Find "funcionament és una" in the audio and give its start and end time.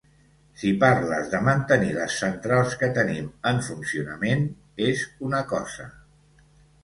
3.67-5.43